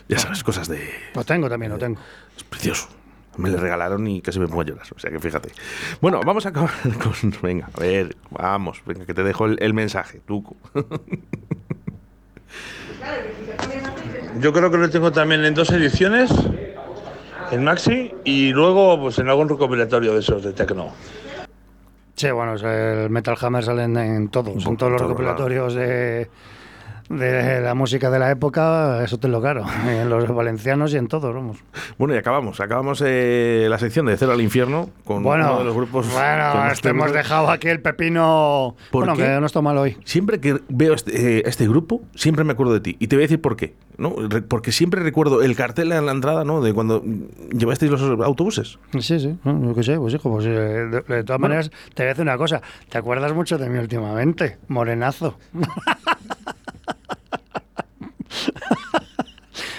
[0.08, 0.88] ya sabes, cosas de.
[1.14, 1.98] Lo tengo también, lo tengo.
[2.36, 2.88] Es precioso.
[3.36, 4.86] Me le regalaron y casi me pongo a llorar.
[4.94, 5.50] O sea que fíjate.
[6.00, 6.70] Bueno, vamos a acabar
[7.02, 7.34] con.
[7.42, 8.80] Venga, a ver, vamos.
[8.86, 10.56] Venga, que te dejo el, el mensaje, Tuco.
[14.40, 16.30] Yo creo que lo tengo también en dos ediciones,
[17.50, 20.92] en Maxi y luego pues en algún recopilatorio de esos de Tecno.
[22.16, 26.28] Sí, bueno, el Metal Hammer salen en todos, en todos los recopilatorios de,
[27.08, 31.08] de la música de la época, eso te lo claro, en los valencianos y en
[31.08, 31.58] todos, vamos.
[31.98, 32.60] Bueno, y acabamos.
[32.60, 36.12] Acabamos eh, la sección de Cero al Infierno con Bueno, uno de los grupos.
[36.12, 38.76] bueno, este hemos dejado aquí el pepino.
[38.90, 39.24] ¿Por bueno, qué?
[39.24, 39.96] que no está mal hoy.
[40.04, 42.96] Siempre que veo este, eh, este grupo, siempre me acuerdo de ti.
[42.98, 43.74] Y te voy a decir por qué.
[43.98, 44.14] ¿no?
[44.48, 46.60] Porque siempre recuerdo el cartel en la entrada, ¿no?
[46.60, 47.02] De cuando
[47.50, 48.78] llevasteis los autobuses.
[48.98, 52.06] Sí, sí, yo qué sé, pues hijo, pues eh, de, de todas maneras, te voy
[52.06, 54.58] a decir una cosa, ¿te acuerdas mucho de mí últimamente?
[54.68, 55.38] Morenazo.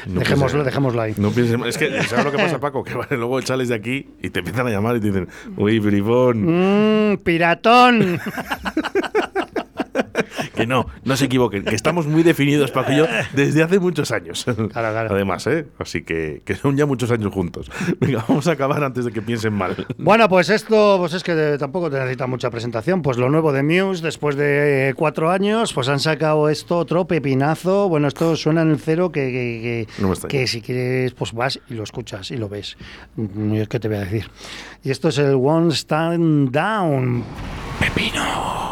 [0.08, 1.14] No dejémoslo, dejémoslo ahí.
[1.18, 2.84] No pienses Es que, ¿sabes lo que pasa, Paco?
[2.84, 5.28] Que vale, luego sales de aquí y te empiezan a llamar y te dicen,
[5.58, 7.12] uy, bribón.
[7.12, 8.20] Mmm, piratón.
[10.56, 14.12] que no, no se equivoquen, que estamos muy definidos, Paco y yo, desde hace muchos
[14.12, 14.46] años.
[14.74, 15.14] claro.
[15.14, 15.66] Además, ¿eh?
[15.80, 17.70] Así que, que son ya muchos años juntos.
[18.00, 19.86] Venga, vamos a acabar antes de que piensen mal.
[19.98, 23.02] Bueno, pues esto, pues es que tampoco te necesita mucha presentación.
[23.02, 27.90] Pues lo nuevo de Muse, después de cuatro años, pues han sacado esto, otro pepinazo.
[27.90, 30.16] Bueno, esto suena en el cero que, que, que- No
[30.48, 32.78] si quieres, pues vas y lo escuchas y lo ves.
[33.16, 34.30] Mm, Es que te voy a decir.
[34.84, 37.24] Y esto es el One Stand Down.
[37.82, 38.67] I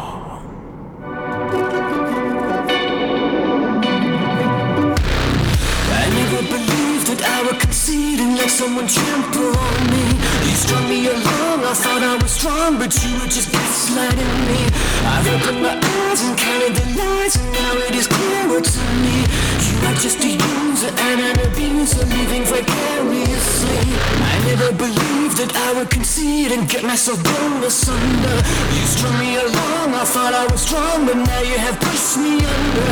[8.86, 10.04] and let someone trample on me.
[10.48, 14.70] You strung me along, I thought I was strong, but you were just gaslighting me.
[15.02, 19.26] I've opened my eyes and counted the lies, and now it is clearer to me.
[19.66, 23.82] You are just a user and an abuser, living vicariously.
[24.30, 28.36] I never believed that I would concede and get myself blown asunder.
[28.70, 32.46] You strung me along, I thought I was strong, but now you have pushed me
[32.46, 32.88] under.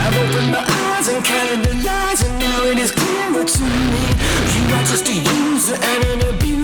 [0.00, 4.04] I've opened my eyes and counted the lies, and now it is clearer to me.
[4.56, 6.63] You are just a user and an abuser,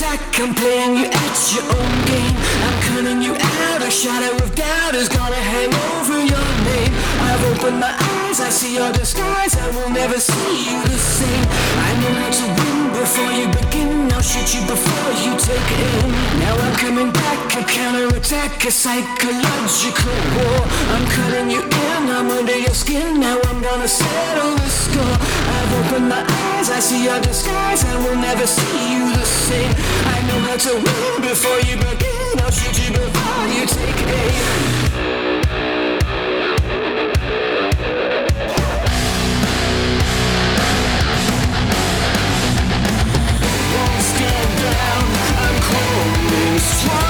[0.00, 0.40] counterattack.
[0.40, 2.36] I'm playing you at your own game.
[2.64, 3.82] I'm cutting you out.
[3.82, 6.92] A shadow of doubt is gonna hang over your name.
[7.28, 9.56] I've opened my eyes, I see your disguise.
[9.56, 11.46] I will never see you the same.
[11.86, 14.12] I know how to win before you begin.
[14.12, 16.10] I'll shoot you before you take aim.
[16.40, 18.64] Now I'm coming back, I counterattack.
[18.64, 20.60] A psychological war.
[20.94, 21.62] I'm cutting you
[22.00, 23.20] in, I'm under your skin.
[23.20, 25.16] Now I'm gonna settle the score.
[25.56, 27.84] I've opened my eyes, I see your disguise.
[27.84, 29.72] I will never see you the same.
[30.14, 32.40] I know how to win before you begin.
[32.40, 34.70] I'll shoot you before you take aim.
[44.60, 45.04] Down,
[45.42, 47.09] I'm growing stronger.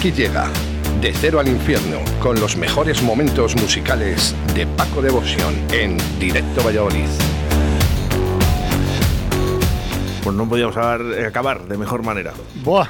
[0.00, 0.48] Aquí llega
[1.02, 7.04] De Cero al Infierno con los mejores momentos musicales de Paco Devoción en Directo Valladolid.
[10.22, 12.32] Pues no podíamos acabar, acabar de mejor manera.
[12.64, 12.88] Buah.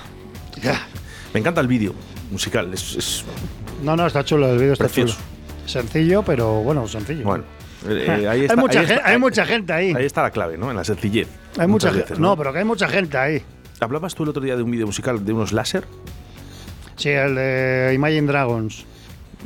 [0.63, 0.87] Ya.
[1.35, 1.97] Me encanta el vídeo
[2.31, 2.73] musical.
[2.73, 3.25] Es, es-
[3.83, 5.15] No, no, está chulo, el vídeo está Precioso.
[5.17, 5.69] chulo.
[5.69, 7.25] Sencillo, pero bueno, sencillo.
[7.25, 7.43] bueno.
[7.89, 9.93] Eh, eh, ahí hay, está- mucha ahí gen- está- hay mucha gente ahí.
[9.97, 10.71] Ahí está la clave, ¿no?
[10.71, 11.27] En la sencillez.
[11.59, 12.03] Hay mucha Muchas gente.
[12.05, 13.43] veces, No, pero que hay mucha gente ahí.
[13.81, 15.85] ¿Hablabas tú el otro día de un vídeo musical de unos láser?
[17.01, 18.85] Sí, el de Imagine Dragons.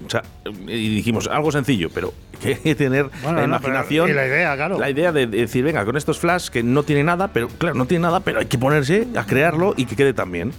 [0.07, 0.23] O sea,
[0.67, 4.11] y dijimos algo sencillo, pero que tener Bueno, la no, imaginación.
[4.11, 4.79] y la idea, claro.
[4.79, 7.87] La idea de decir, venga, con estos flash que no tiene nada, pero claro, no
[7.87, 10.53] tiene nada, pero hay que ponerse a crearlo y que quede tan bien.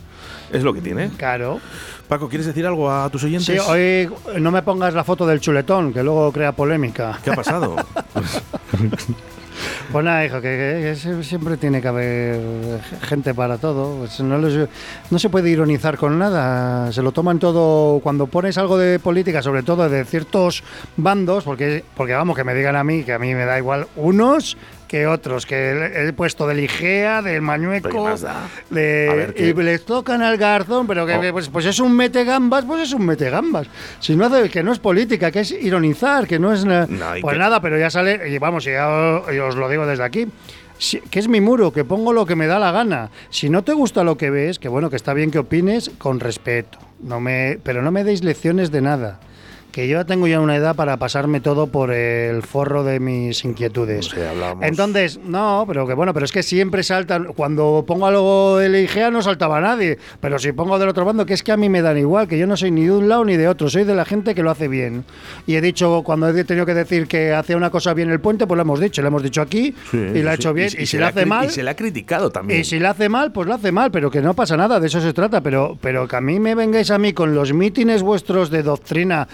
[0.54, 1.10] Es lo que tiene.
[1.18, 1.60] Claro.
[2.08, 3.62] Paco, ¿quieres decir algo a tus oyentes?
[3.62, 7.20] Sí, hoy no me pongas la foto del chuletón, que luego crea polémica.
[7.24, 7.76] ¿Qué ha pasado?
[9.91, 13.99] Pues nada, hijo, que, siempre tiene que haber gente para todo.
[13.99, 16.91] Pues no, no se puede ironizar con nada.
[16.91, 17.99] Se lo toman todo.
[18.01, 20.64] Cuando pones algo de política, sobre todo de ciertos
[20.97, 23.88] bandos, porque, porque vamos, que me digan a mí, que a mí me da igual
[23.95, 24.58] unos
[24.88, 28.16] que otros, que he he puesto del Igea, del ¿Pero Mañueco,
[28.70, 31.32] de- y les tocan al garzón, pero que Oh.
[31.32, 33.68] pues, pues es un metegambas, pues es un metegambas.
[34.00, 37.18] Si no hace, que no es política, que es ironizar, que no es na- No,
[37.18, 40.04] y pues que- nada, pero ya sale, y vamos, y ya os, lo digo desde
[40.04, 40.28] aquí.
[40.78, 43.10] si- que es mi muro, que pongo lo que me da la gana.
[43.30, 46.20] Si no te gusta lo que ves, que bueno, que está bien que opines con
[46.20, 46.78] respeto.
[47.00, 49.22] No me, pero no me deis lecciones de nada.
[49.76, 54.09] Que yo tengo ya una edad para pasarme todo por el forro de mis inquietudes.
[54.13, 57.26] Hablábamos- Entonces, no, pero que bueno, pero es que siempre saltan.
[57.36, 59.97] Cuando pongo algo del IGEA no saltaba nadie.
[60.21, 62.38] Pero si pongo del otro bando, que es que a mí me dan igual, que
[62.38, 64.43] yo no soy ni de un lado ni de otro, soy de la gente que
[64.43, 65.03] lo hace bien.
[65.45, 68.47] Y he dicho, cuando he tenido que decir que hacía una cosa bien el puente,
[68.47, 70.39] pues lo hemos dicho, lo hemos dicho aquí Sí, y lo ha sí.
[70.39, 70.69] hecho bien.
[70.71, 71.47] Y- Y, y si lo hace mal.
[71.47, 72.61] y se le ha criticado también.
[72.61, 74.88] Y si lo hace mal, pues lo hace mal, pero que no pasa nada, de
[74.88, 75.41] eso se trata.
[75.41, 79.28] Pero, pero que a mí me vengáis a mí con los mítines vuestros de doctrina.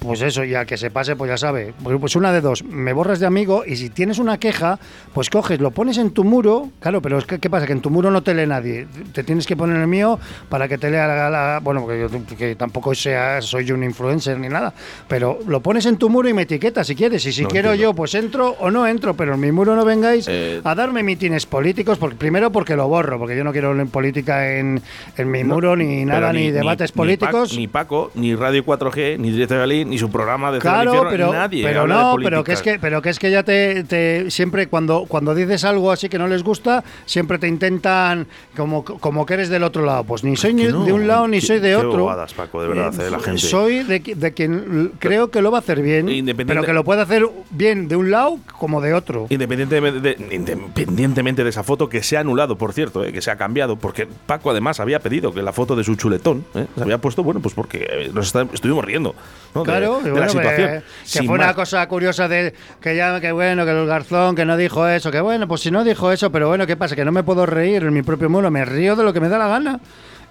[0.00, 1.74] Pues eso, y al que se pase, pues ya sabe.
[1.82, 4.78] Pues pues una de dos, me borras de amigo y si tienes una queja,
[5.12, 6.68] pues coges, lo pones en tu muro.
[6.80, 7.66] Claro, pero es que, ¿qué pasa?
[7.66, 8.86] Que en tu muro no te lee nadie.
[9.12, 10.18] Te tienes que poner el mío
[10.48, 11.28] para que te lea la.
[11.30, 14.72] la- bueno, porque yo que tampoco sea, soy un influencer ni nada.
[15.08, 17.26] Pero lo pones en tu muro y me etiquetas si quieres.
[17.26, 17.92] Y si No quiero entiendo.
[17.92, 19.14] yo, pues entro o no entro.
[19.14, 22.86] Pero en mi muro no vengáis Eh, a darme mítines políticos, porque, primero porque lo
[22.86, 24.80] borro, porque yo no quiero en política en,
[25.16, 27.56] en mi No, muro, ni nada, ni, debates ni políticos.
[27.56, 31.32] Ni, Paco, ni Radio 4G, ni Directo de Galí, ni su programa de Claro, pero,
[31.32, 34.30] nadie pero habla no, pero que es que, pero que es que ya te, te-
[34.30, 38.26] siempre cuando, cuando dices algo así que no les gusta, siempre te intentan
[38.56, 40.04] como, como que eres del otro lado.
[40.04, 41.98] Pues ni soy no, de un lado ni qué- soy de otro.
[42.00, 43.40] bobadas, Paco, de verdad, eh, la gente.
[43.40, 46.06] Soy de, de quien creo que lo va a hacer bien,
[46.46, 49.26] pero que lo puede hacer bien de un lado como de otro.
[49.30, 53.30] Independientemente de, independientemente de esa foto que se ha anulado, por cierto, eh, que se
[53.30, 56.82] ha cambiado, porque Paco además había pedido que la foto de su chuletón eh, se
[56.82, 59.14] había puesto, bueno, pues porque eh, nos está- estuvimos riendo
[59.54, 59.62] ¿no?
[59.62, 60.68] de- Claro, de, la bueno, situación.
[60.68, 64.36] que, que Sin fue una cosa curiosa de que ya, que bueno, que el garzón,
[64.36, 66.96] que no dijo eso, que bueno, pues si no dijo eso, pero bueno, ¿qué pasa?
[66.96, 69.28] Que no me puedo reír en mi propio muro, me río de lo que me
[69.28, 69.80] da la gana.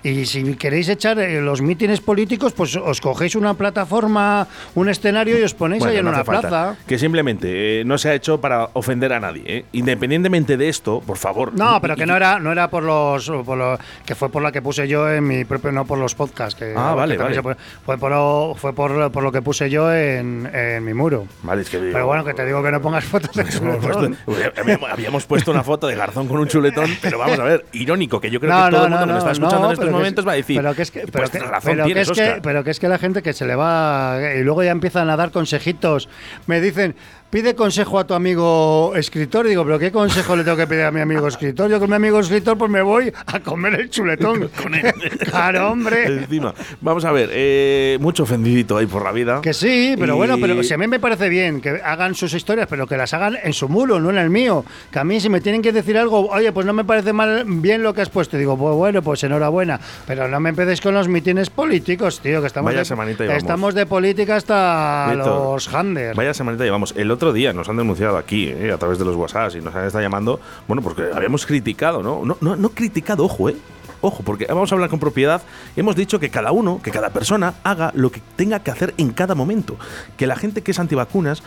[0.03, 5.37] Y si queréis echar eh, los mítines políticos, pues os cogéis una plataforma, un escenario
[5.39, 6.47] y os ponéis Bueno, ahí en no una falta.
[6.49, 6.75] plaza.
[6.87, 9.43] Que simplemente eh, no se ha hecho para ofender a nadie.
[9.45, 9.65] eh.
[9.73, 11.51] Independientemente de esto, por favor.
[11.57, 14.51] No, pero que no era, no era por los, por lo- que fue por la
[14.51, 16.57] que puse yo en mi propio, no por los podcasts.
[16.57, 17.41] Que, Ah, vale, que vale.
[17.41, 21.25] Fue, fue por, lo- fue por, por lo que puse yo en, en mi muro.
[21.43, 24.15] Vale, es que Pero bueno, que te digo que no pongas fotos de chuletón.
[24.25, 28.21] puesto, habíamos- puesto una foto de Garzón con un chuletón, pero vamos a ver, irónico,
[28.21, 29.86] que yo creo No, que todo no, el mundo que nos está escuchando en estos
[29.91, 31.85] que momentos es- va a decir, pero que es que, pero pues que, razón pero
[31.85, 34.63] que es que, pero que es que la gente que se le va y luego
[34.63, 36.09] ya empiezan a dar consejitos.
[36.45, 36.95] Me dicen,
[37.29, 39.45] pide consejo a tu amigo escritor.
[39.45, 41.69] Y digo, pero ¿qué consejo le tengo que pedir a mi amigo escritor?
[41.69, 44.49] Yo con mi amigo escritor pues me voy a comer el chuletón.
[45.29, 46.05] claro, hombre.
[46.05, 46.53] Encima.
[46.81, 49.41] Vamos a ver, eh, mucho ofendidito ahí por la vida.
[49.41, 52.33] Que sí, pero Y- bueno, pero si a mí me parece bien que hagan sus
[52.33, 54.63] historias, pero que las hagan en su muro, no en el mío.
[54.91, 57.43] Que a mí si me tienen que decir algo, oye, pues no me parece mal
[57.45, 59.79] bien lo que has puesto, digo, pues bueno, pues enhorabuena.
[60.05, 63.73] Pero no me empecéis con los mitines políticos, tío, que estamos, Vaya de, semanita estamos
[63.73, 66.15] de política hasta los handers.
[66.15, 66.93] Vaya semanita llevamos.
[66.95, 69.75] El otro día nos han denunciado aquí, eh, a través de los WhatsApp, y nos
[69.75, 72.23] han estado llamando, bueno, porque habíamos criticado, ¿no?
[72.25, 73.55] No, no, no criticado, ojo, ¿eh?
[74.01, 75.41] Ojo, porque vamos a hablar con propiedad.
[75.75, 79.11] Hemos dicho que cada uno, que cada persona haga lo que tenga que hacer en
[79.11, 79.75] cada momento.
[80.17, 81.41] Que la gente que es antivacunas,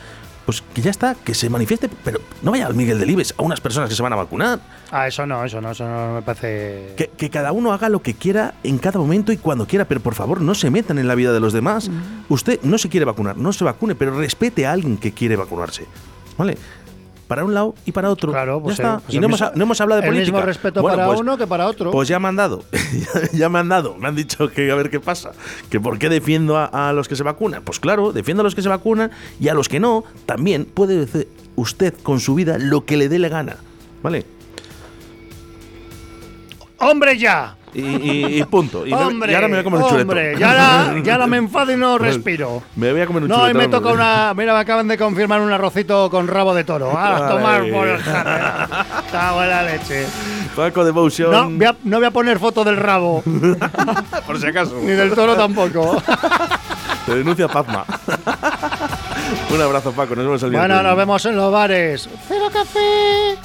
[0.47, 3.61] pues que ya está, que se manifieste, pero no vaya al Miguel Delibes a unas
[3.61, 4.61] personas que se van a vacunar.
[4.91, 6.95] Ah, eso no, eso no, eso no me parece.
[6.97, 10.01] Que, que cada uno haga lo que quiera en cada momento y cuando quiera, pero
[10.01, 11.91] por favor no se metan en la vida de los demás.
[12.29, 15.87] Usted no se quiere vacunar, no se vacune, pero respete a alguien que quiere vacunarse.
[16.39, 16.57] ¿Vale?
[17.31, 18.33] Para un lado y para otro.
[18.33, 18.95] Claro, Ya pues, está.
[18.97, 20.37] eh, pues y el no hemos, no hemos hablado de el política.
[20.37, 21.93] mismo respeto Bueno, para pues- uno que para otro.
[21.93, 22.65] Pues ya me han dado.
[23.33, 23.95] ya me han dado.
[23.97, 25.31] Me han dicho que a ver qué pasa.
[25.71, 27.63] Que por qué defiendo a, a los que se vacunan.
[27.63, 31.05] Pues claro, defiendo a los que se vacunan y a los que no, también puede
[31.05, 33.59] hacer usted con su vida lo que le dé la gana.
[34.03, 34.27] ¿Vale?
[36.79, 37.57] ¡Hombre ya!
[37.73, 38.87] Y, y- y punto.
[38.87, 40.09] Y, me- hombre, y ahora me voy a comer un chuletón.
[40.11, 42.63] hombre, ya la, ya la me enfado y no respiro.
[42.77, 43.59] Me voy a comer un No, y chuletón.
[43.59, 44.35] me toca una.
[44.37, 46.91] Mira, me acaban de confirmar un arrocito con rabo de toro.
[46.99, 47.29] A Vale.
[47.35, 50.07] tomar por el en la leche.
[50.57, 51.31] Paco Devotion.
[51.31, 53.23] No voy, a, no voy a poner foto del rabo,
[54.27, 54.77] por si acaso.
[54.81, 56.03] ni del toro tampoco.
[57.07, 57.85] Te denuncia Pazma.
[59.55, 60.15] un abrazo, Paco.
[60.17, 60.85] Nos vemos el bueno, viernes.
[60.87, 62.09] nos vemos en los bares.
[62.29, 63.39] ¡Cero café!